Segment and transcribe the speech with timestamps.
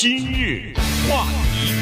[0.00, 0.72] 今日
[1.06, 1.74] 话题，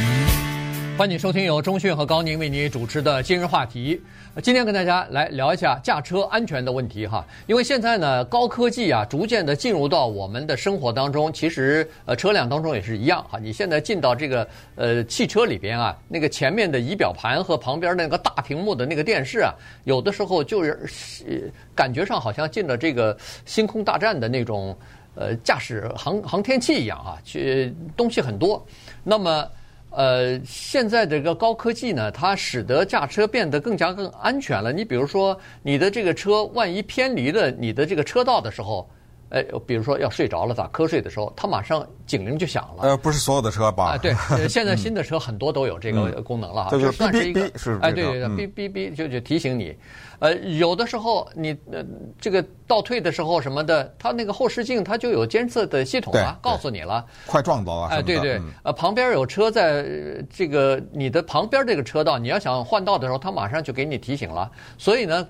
[0.99, 4.03] 欢迎收听由中讯和高宁为你主持的今日话题。
[4.43, 11.33] 今天跟大家来聊一下驾车安全的问题哈，因为现在呢，高科技啊，逐渐的进入到我们的生活当中。
[11.33, 13.39] 其实呃，车辆当中也是一样哈。
[13.39, 19.55] 你现在进到这个呃汽车里边啊，那个前面的仪表盘和旁边那个大屏幕的那个电视啊，
[19.85, 23.17] 有的时候就是感觉上好像进了这个
[23.47, 24.77] 星空大战的那种。
[25.19, 28.65] 呃，驾驶航航天器一样啊，去东西很多。
[29.03, 29.51] 那么，
[29.91, 34.73] 呃，现在这个高科技呢，它使得驾车变得更加更安全了。
[34.73, 38.89] 你比如说，你的这个车万一偏离了你的这个车道的时候，
[39.31, 42.83] 呃，比如说要睡着了打瞌睡的时候，它马上警铃就响了。
[42.83, 43.91] 呃，不是所有的车吧？
[43.93, 44.15] 啊，对，
[44.49, 46.71] 现在新的车很多都有这个功能了哈。
[46.71, 47.43] 这算是一个，
[47.81, 49.77] 哎，对对对，哔哔哔就就提醒你。
[50.21, 51.85] 呃，有的时候你呃
[52.21, 57.87] 这个倒退的时候什么的，它那个后视镜它就有监测的系统啊，告诉你了，快撞到了。
[57.89, 59.87] 哎，对对，呃，旁边有车在
[60.29, 64.51] 这个你的旁边这个车道，你要想换道的时候，它马上就给你提醒了。
[64.77, 65.25] 所以呢，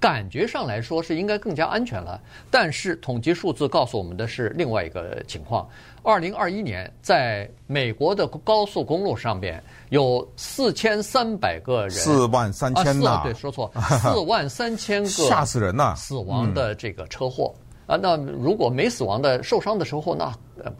[0.00, 2.20] 感觉上来说是应该更加安全了。
[2.50, 5.68] 但是统计数字告诉我们的是另外一个情况。
[6.02, 13.70] 二零二一年，在美国的高速公路上边，有四千三百个人，四万三千呐、啊，对，说错，
[14.00, 15.94] 四万三千个，吓死人呐！
[15.94, 17.54] 死亡的这个车祸。
[17.86, 20.32] 啊，那如果没死亡的、受伤的时候，那呃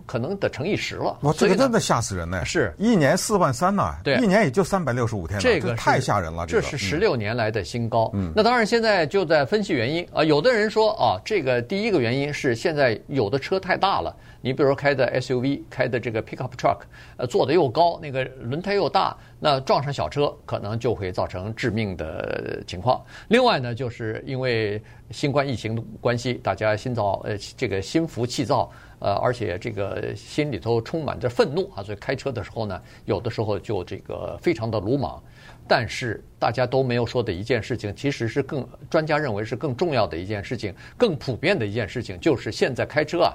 [0.07, 1.17] 可能得乘以十了。
[1.23, 2.45] 哇，这个真的吓死人呢！
[2.45, 6.47] 是一年四万三呐，对，一年也就三百六十五天，这个太吓人了。
[6.47, 8.11] 这是十六年来的新高。
[8.15, 10.23] 嗯，那当然现在就在分析原因啊。
[10.25, 16.79] 有的人说啊，这个第一个原因是现在有的车太大了，你比如说开的 SUV，开的这个 pickup truck，
[17.17, 23.03] 呃，坐的又高，那个轮胎又大，那撞上小车可能就会造成致命的情况。
[23.29, 24.81] 另外呢，就是因为。
[25.13, 28.71] 新冠疫情的关系，大家心躁，呃，这个心浮气躁，
[29.01, 35.21] 呃，而且这个心里头充满着愤怒啊，所以开车的时候呢，有的时候就这个非常的鲁莽。
[35.67, 43.33] 但是大家都没有说的一件事情，其实是更专家认为是更重要的一件事情，更普遍的一件事情，就是现在开车啊，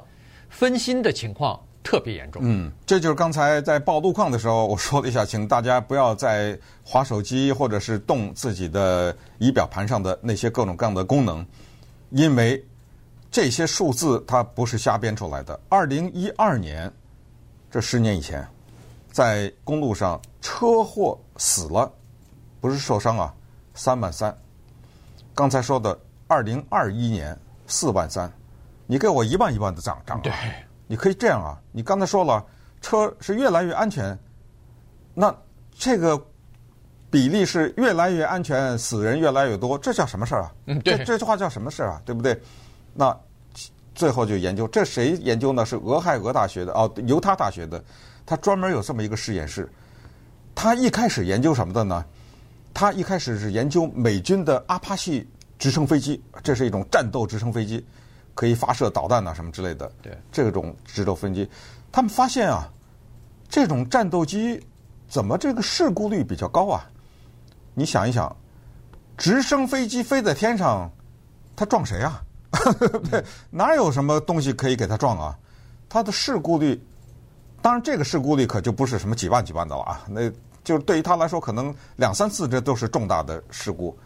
[0.50, 2.42] 分心的情况特别严重。
[2.44, 11.46] 嗯，这就是刚才在报路况的时候我说了一下，请大家不要再划手机或者是动自己的仪表盘上的那些各种各样的功能。
[12.10, 12.62] 因为
[13.36, 15.60] 这些数字它不是瞎编出来的。
[15.68, 16.90] 二零一二年，
[17.70, 18.48] 这十年以前，
[19.12, 21.92] 在公路上车祸死了，
[22.62, 23.34] 不是受伤啊，
[23.74, 24.34] 三万三。
[25.34, 27.38] 刚才说的二零二一年
[27.68, 28.32] 四万三，
[28.88, 30.22] 你给我一万一万的涨涨啊！
[30.24, 30.32] 对，
[30.88, 31.60] 你可以这样啊。
[31.74, 32.42] 你刚才说了，
[32.80, 34.18] 车是越来越安全，
[35.14, 35.36] 那
[35.78, 36.26] 这个。
[37.12, 40.54] 比例是越来越安全，死人越来越多，这叫什么事儿啊？
[40.68, 42.02] 嗯，对，这这句话叫什么事儿啊？
[42.06, 42.42] 对不对？
[42.98, 43.16] 那
[43.94, 45.66] 最后就研究，这谁研究呢？
[45.66, 47.84] 是俄亥俄大学的哦，犹他大学的，
[48.26, 49.70] 他专门有这么一个实验室。
[50.56, 52.06] 他一开始研究什么的呢？
[52.74, 55.28] 他一开始是研究美军的阿帕奇
[55.60, 57.86] 直升飞机，这是一种战斗直升飞机，
[58.34, 59.92] 可以发射导弹啊什么之类的。
[60.02, 61.50] 对，这种直斗飞机，
[61.92, 62.70] 他们发现啊，
[63.50, 64.62] 这种战斗机
[65.08, 66.90] 怎么这个事故率比较高啊？
[67.74, 68.34] 你想一想，
[69.18, 70.90] 直升飞机飞在天上，
[71.56, 72.22] 它撞谁啊？
[73.12, 75.38] 对，哪有什么东西可以给它撞啊？
[75.90, 76.82] 它的事故率，
[77.62, 80.30] 当然这个事故率可就不是什么几万几万的了啊，那
[80.64, 83.98] 就是对于他来说，可能两三次这都是重大的事故。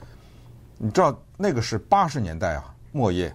[0.78, 3.34] 你知道那个是八十年代啊，末叶，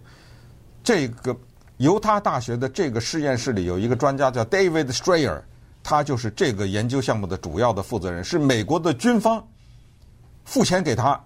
[0.82, 1.36] 这个
[1.78, 5.42] 犹他大学的这个实验室里有一个专家叫 David Strayer，
[5.82, 9.46] 他就是这个研究项目的主要的负责人，是美国的军方。
[10.44, 11.18] 付钱给他，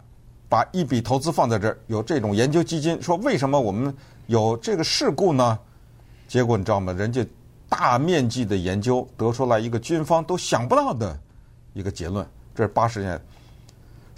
[0.48, 3.94] 把一笔投资放在这儿，有这种研究基金，说为什么我们
[4.28, 5.59] 有这个事故呢？
[6.26, 6.92] 结果你知道吗？
[6.92, 7.26] 人家
[7.69, 11.19] 大面积的研究得出来一个军方都想不到的
[11.75, 12.26] 一个结论。
[12.54, 13.20] 这是八十年，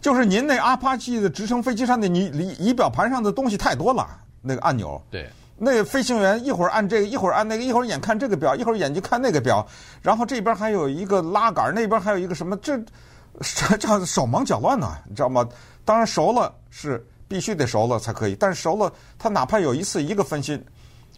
[0.00, 4.06] 就是您那阿帕奇的直升飞机上的你仪仪表盘上的东西太多了，
[4.40, 9.66] 那个按钮，对，那个飞行员一会儿按这个，一会儿按那个，一会儿眼看这个表，一会儿眼睛看那个表，
[10.00, 12.80] 然后这边还有一个拉杆，那边还有一个什么这。
[13.42, 15.48] 这这手忙脚乱呢，你知道吗？
[15.84, 20.62] 当然熟了是必须得熟了才可以，但是熟了，他哪怕有一次一个分心，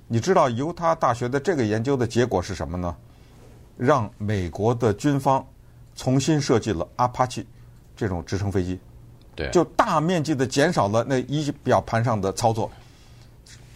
[0.06, 2.94] 你知道犹他大学的这个研究的结果是什么呢？
[3.76, 5.44] 让美国的军方
[5.96, 7.46] 重新设计了阿帕奇
[7.96, 8.78] 这种直升飞机，
[9.34, 12.70] 对，就大面积的减少了那仪表盘上的操作。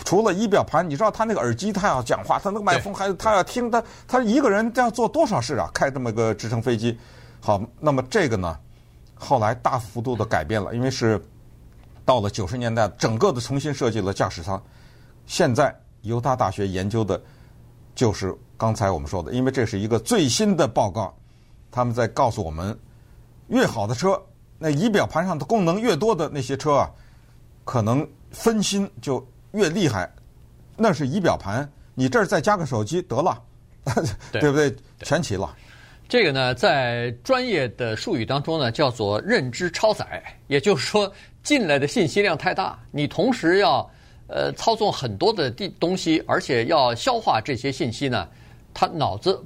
[0.04, 5.68] 除了仪表盘，你知道他那个耳机，他要讲话，他那个麦克风还他要听，他他一个人要做多少事啊？
[5.74, 6.96] 开这么个直升飞机。
[7.40, 8.56] 好，那么这个呢，
[9.18, 11.20] 后来大幅度的改变了，因为是
[12.04, 14.62] 到了九十年代，整个的重新设计了驾驶舱。
[15.26, 17.20] 现在犹他大学研究的
[17.94, 21.12] 就是刚才我们说的，因为这是一个最新的报告，
[21.70, 22.78] 他们在告诉我们，
[23.48, 24.22] 越好的车，
[24.58, 26.90] 那仪表盘上的功能越多的那些车啊，
[27.64, 30.08] 可能分心就越厉害。
[30.76, 33.42] 那是仪表盘，你这儿再加个手机得了，
[34.30, 34.76] 对， 对不对？
[35.00, 35.56] 全齐了。
[36.08, 41.12] 这个呢，在专业的术语当中呢，叫做认知超载，也就是说，
[41.42, 43.90] 进来的信息量太大，你同时要
[44.28, 48.28] 呃操纵很多的地东西，而且要消化这些信息呢，
[48.72, 49.42] 他脑子，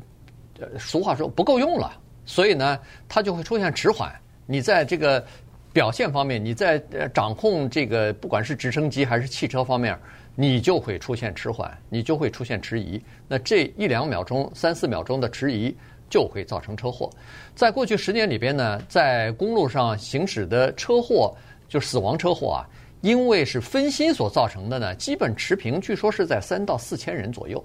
[0.58, 2.78] 呃，俗话说不够用了，所以呢，
[3.08, 4.14] 他就会出现迟缓。
[4.44, 5.24] 你在这个
[5.72, 6.78] 表现方面，你在
[7.14, 9.98] 掌控这个不管是直升机还是汽车方面，
[10.34, 13.02] 你就会出现迟缓，你就会出现迟疑。
[13.26, 15.74] 那这一两秒钟、三四秒钟的迟疑。
[16.10, 17.08] 就会造成车祸。
[17.54, 21.34] 在过去十年里边呢，在公路上行驶的车祸，
[21.68, 22.68] 就死亡车祸啊，
[23.00, 27.64] 因为是分心所造成的呢，基本持平，据说是在三到四千人左右。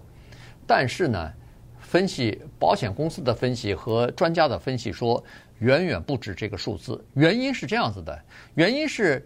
[0.67, 1.31] 但是呢，
[1.79, 5.23] 分析保险公司的分析和专家的分析说，
[5.59, 7.03] 远远不止这个数字。
[7.13, 8.19] 原因是这样子的，
[8.55, 9.25] 原因是，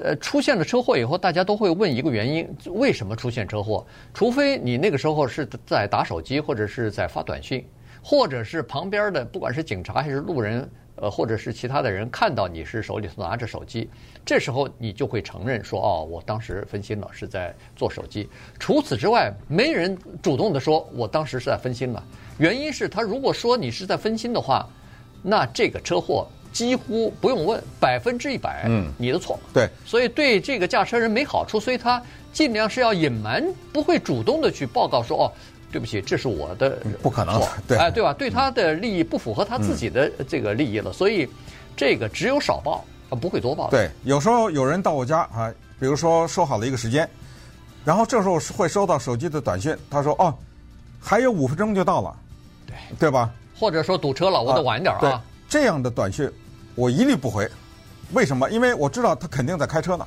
[0.00, 3.84] 呃，出现了车祸以后，大家都会问一个原因：为什么出现车祸？
[4.14, 7.64] 除非你那个时候是在打手机或者是在发短信。
[8.08, 13.90] 或者是旁边的，不管是警察还是路人，呃，或者是其他的人看到你是手里头拿着手机，
[14.24, 18.28] 这时候你就会承认说，哦，我当时分心了，是在做手机。
[18.60, 22.00] 除此之外，没人主动的说我当时是在分心了。
[22.38, 24.64] 原因是他如果说你是在分心的话，
[25.20, 29.36] 那这个车祸几乎不用问，百分之一百，嗯，你的错。
[29.52, 32.00] 对，所以对这个驾车人没好处，所以他
[32.32, 35.32] 尽量是要隐瞒，不会主动的去报告说，哦。
[35.70, 38.12] 对不起，这是我的不可能， 对，哎，对吧？
[38.12, 41.28] 对他的利益不符合他自己的这个利益了，所以
[41.76, 43.68] 这个只有少报，他不会多报。
[43.70, 47.08] 对，有时候有人到我家啊，比如说说好了一个时间，
[47.84, 50.34] 然后这时候会收到手机的短信，他说：“哦，
[51.00, 52.16] 还有五分钟就到了。”
[52.66, 53.30] 对，对吧？
[53.58, 55.00] 或者说堵车了，我得晚点啊。
[55.00, 55.12] 对，
[55.48, 56.30] 这样的短信
[56.74, 57.48] 我一律不回。
[58.12, 58.48] 为什么？
[58.50, 60.06] 因为我知道他肯定在开车呢。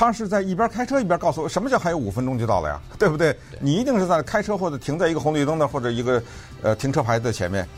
[0.00, 2.80] 他是在一边开车一边告诉我，什么叫还有五分钟就到了呀？
[2.98, 3.36] 对不对？
[3.60, 6.22] 你一定是在开车或者停在一个红绿灯的或者一个
[6.62, 7.68] 呃停车牌的前面。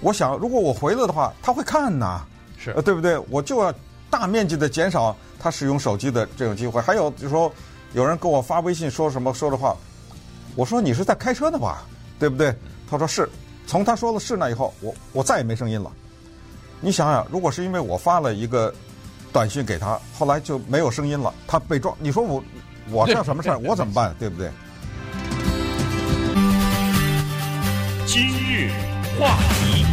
[0.00, 2.22] 我想，如果我回了的话，他会看呐，
[2.56, 3.18] 是，对不对？
[3.28, 3.70] 我就要
[4.08, 6.80] 大面积的减少他使用手机的这种机会。
[6.80, 7.52] 还有就是说，
[7.92, 9.76] 有人给我发微信说什么说的话，
[10.56, 11.82] 我说你是在开车的吧？
[12.18, 12.50] 对不对？
[12.90, 13.28] 他说是。
[13.66, 15.92] 从他说了是那以后，我我再也没声音了。
[16.80, 18.72] 你想想，如果是因为我发了一个。
[19.38, 21.32] 短信给他，后来就没有声音了。
[21.46, 22.42] 他被撞，你说我
[22.90, 23.58] 我这什么事儿？
[23.62, 24.12] 我怎么办？
[24.18, 24.50] 对不对？
[28.04, 28.68] 今日
[29.16, 29.84] 话题，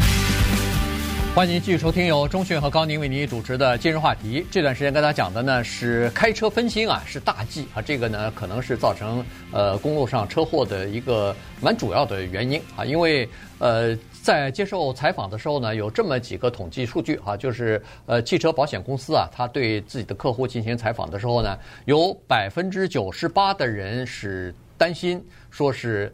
[1.35, 4.43] 欢迎继续收听由中讯和高宁为您主持的今日话题。
[4.49, 7.79] 这段时间跟大家讲的呢是开车分心啊，是大忌啊。
[7.79, 13.95] 这个呢可能是造成呃公路上车祸的一个蛮主要的原因啊，因为呃。
[14.25, 21.55] 在接受采访的时候呢，有这么几个统计数据啊，就是呃，汽车保险公司啊，他对自己的客户进行采访的时候呢，
[21.85, 26.11] 有百分之九十八的人是担心，说是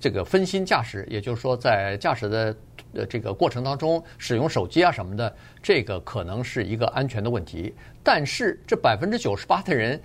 [0.00, 2.56] 这个分心驾驶，也就是说在驾驶的
[2.94, 5.32] 呃这个过程当中使用手机啊什么的，
[5.62, 7.72] 这个可能是一个安全的问题。
[8.02, 10.02] 但是这百分之九十八的人，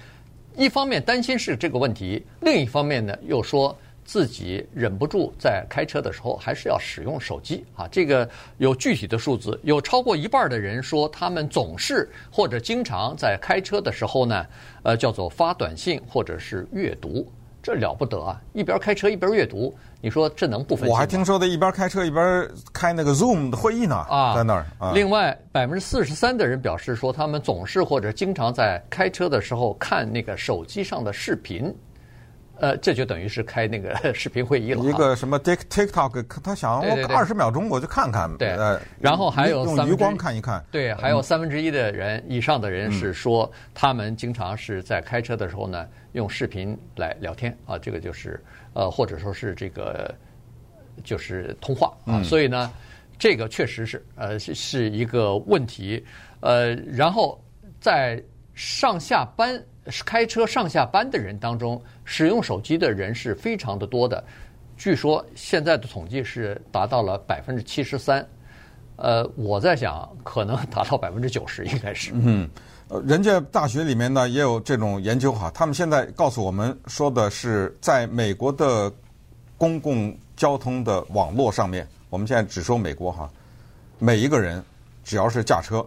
[0.56, 3.76] 一方面担心是这个问题，另一方面呢又说。
[4.08, 8.28] 自己忍不住在开车的时候还是要使用手机啊，这个
[8.58, 14.46] 有具体的数字，有超过一半的人说他们总是或者经常在开车的时候呢，
[14.84, 17.30] 呃，叫做发短信或者是阅读，
[17.62, 18.42] 这了不得啊！
[18.54, 20.94] 一边开车一边阅读，你说这能不分心吗？
[20.94, 24.66] 我还听说的一边开车一边开那个 Zoom 的会议呢啊，在那儿。
[24.80, 31.76] 啊、另外，百分之四十三的人表示说他们总是或者经常在开车的时候看那个手机上的视频。
[32.60, 34.84] 呃，这就等于是开那个 视频会议了。
[34.84, 38.36] 一个什么 Tik TikTok，他想我二十秒钟我就看看。
[38.38, 40.64] 对，呃然后还有用余光看一看。
[40.72, 50.14] 对，还有三分之一的人以上的人是说，他们经常是在开车的时候呢，用视频来聊天啊，这个就是呃，或者说是这个
[51.04, 52.24] 就是通话啊。
[52.24, 52.72] 所以呢，
[53.20, 56.04] 这个确实是呃是一个问题。
[56.40, 57.40] 呃，然后
[57.80, 58.22] 在
[58.56, 59.64] 上下班。
[60.06, 64.24] 开车上下班的人当中，使用手机的人是非常的多的。
[64.78, 68.26] 据说现在的统计是达到了百分之七十三。
[68.96, 72.12] 呃，我在想，可能 达到百分之九十，应该是。
[72.16, 72.50] 嗯，
[73.06, 78.92] 人家大学里面呢也有这种研究哈，他们现在告诉我们说的是，在美国的
[79.56, 83.30] 公共交通的网络上面，我们现在只说美国哈，
[84.00, 84.64] 每一个人
[85.04, 85.86] 只要是驾车，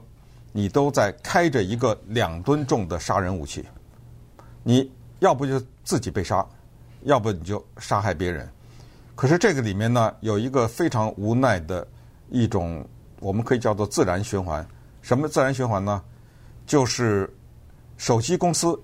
[0.53, 3.65] 你都在开着一个两吨重的杀人武器。
[4.63, 4.91] 你
[5.21, 6.47] 要不就自己被杀，
[7.03, 8.49] 要不你就杀害别人。
[9.15, 11.87] 可是这个里面呢，有一个非常无奈的
[12.31, 12.87] 一种，
[13.21, 14.67] 我们可以叫做自然循环。
[15.03, 16.03] 什么自然循环呢？
[16.67, 17.29] 就是
[17.97, 18.81] 手机公司，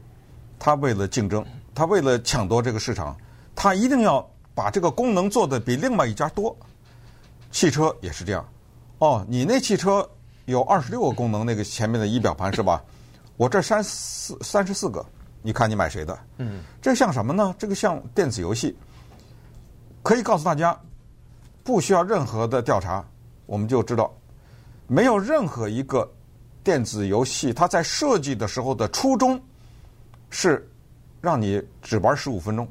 [0.58, 3.16] 它为了竞争，它为了抢夺这个市场，
[3.54, 6.54] 它一定要把这个功能做得比另外一家多。
[7.50, 8.46] 汽车也是这样。
[8.98, 10.06] 哦，你那汽车
[10.46, 12.82] 有二十六个功能，那个前面的仪表盘是吧？
[13.36, 15.04] 我这三四三十四个，
[15.46, 16.18] 你看你买谁的？
[16.38, 17.54] 嗯，这像什么呢？
[17.56, 18.76] 这个像电子游戏。
[20.02, 20.76] 可以告诉大家，
[21.62, 23.04] 不需要任何的调查，
[23.46, 24.12] 我们就知道，
[24.88, 26.12] 没有任何一个
[26.64, 29.40] 电子游戏，它在设计的时候的初衷
[30.30, 30.68] 是
[31.20, 32.66] 让你只玩十五分钟，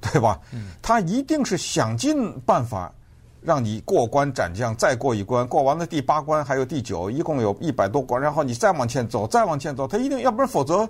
[0.00, 0.40] 对吧？
[0.80, 2.92] 它一定是想尽办法
[3.40, 10.88] 让你过关斩将，再过一关，过完了第八关，还有第九，一共有一百多关，然后你再往前走，再往前走，它一定要不然否则，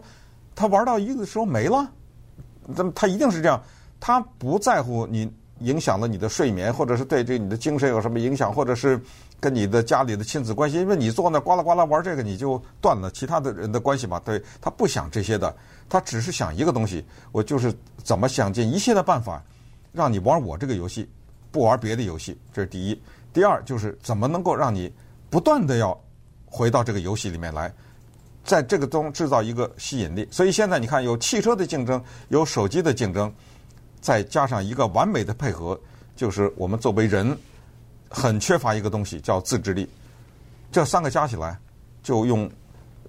[0.56, 1.88] 他玩到一个时候没了，
[2.66, 3.62] 那么它一定是这样，
[4.00, 5.32] 他不在乎你。
[5.60, 9.00] 影响了你的睡眠，或者是对这你的精神有什么影响，或者是
[9.40, 14.20] 跟你的家里的亲子关系，因为你坐那呱啦呱啦玩这个，你就断了其他的人的关系嘛。
[14.22, 15.56] 对，他不想这些的，
[15.88, 17.72] 他只是想一个东西，我就是
[18.04, 19.42] 怎么想尽一切的办法，
[19.92, 21.08] 让你玩我这个游戏，
[21.50, 22.38] 不玩别的游戏。
[22.52, 23.02] 这是第一。
[23.32, 24.92] 第二就是怎么能够让你
[25.30, 25.98] 不断的要
[26.44, 27.72] 回到这个游戏里面来，
[28.46, 30.26] 在这个中制造一个吸引力。
[30.30, 33.30] 所以现在你看，有汽车的竞争，有手机的竞争。
[33.98, 35.76] 再加上一个完美的配合，
[36.14, 37.36] 就是我们作为人
[38.08, 39.88] 很缺乏一个东西，叫自制力。
[40.70, 41.58] 这三个加起来，
[42.04, 42.48] 就用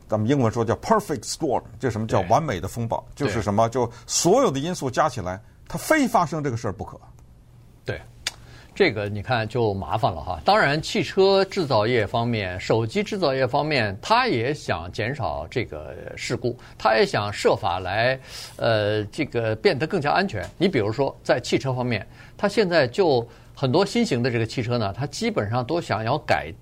[0.07, 3.05] 咱们英文说叫 perfect storm，这什么叫完美的风暴？
[3.13, 3.69] 就是什么？
[3.69, 6.99] 就所有的因素加起来，它非发生这个事儿不可。
[7.85, 8.01] 对。
[8.77, 10.39] 这个你看就麻烦了哈。
[10.45, 18.19] 当然，汽车制造业方面、手机制造业方面，他也想减少这个事故，他也想设法来，
[18.57, 20.47] 呃，这个变得更加安全。
[20.59, 22.05] 你比如说，在汽车方面，
[22.37, 26.53] 他现在就很多新型的这个汽车呢，它基本上都想要改，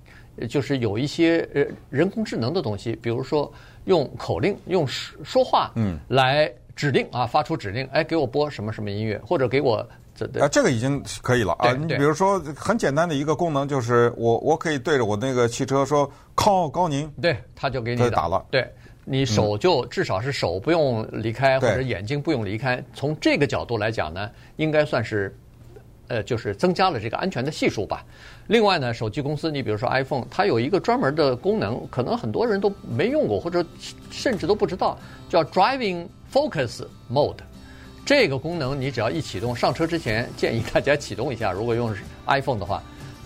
[0.48, 3.52] 就是有一些呃人工智能的东西，比如说
[3.84, 9.86] 用口令、用说说话，嗯，来指令啊，发出指令，哎，给我播什么什么音乐，或者给我。
[10.40, 11.74] 啊，这个已经可以了啊！
[11.74, 18.46] 你比如说，很简单的一个功能就是我，我我可以对着我那个汽车说 “call 高宁”，对，他就给你打了。
[18.50, 18.66] 对，
[19.04, 22.82] 你手就至少是手不用离开，或者眼睛不用离开。
[22.94, 25.36] 从这个角度来讲呢，应该算是，
[26.08, 28.06] 呃，就是增加了这个安全的系数吧。
[28.48, 33.66] 另外呢，手机公司，你比如说 iPhone，它有一个专门的功能，可能很多人都没用过，或者
[34.12, 37.40] 甚至都不知道，叫 Driving Focus Mode。
[38.06, 41.52] 这个功能你只要一启动，上车之前建议大家启动一下。
[41.52, 41.92] 如果用
[42.28, 42.82] iPhone 的话，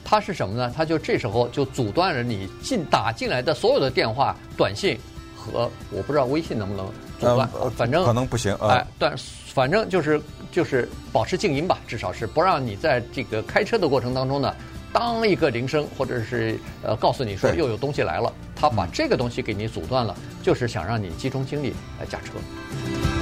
[0.06, 0.74] 它是什么呢？
[0.76, 4.98] 它就这时候就阻断了你进打进来的所有的电话、短信
[5.36, 6.86] 和我不知道微信能不能
[7.20, 8.56] 阻断，呃、反正可能不行。
[8.62, 9.14] 呃、哎，但
[9.48, 14.56] 反正就是就是保持静音吧，至少是不让你在这个开车的过程当中呢，
[14.94, 23.19] 当一个铃声或者是呃告诉你说又有东西来了，它把这个东西给你阻断了，就是想让你集中精力来驾车。